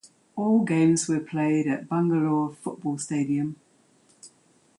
[0.35, 3.57] All games were played at Bangalore Football Stadium.